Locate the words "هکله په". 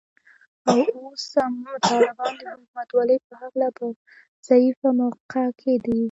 3.41-3.85